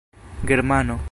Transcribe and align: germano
germano 0.45 0.97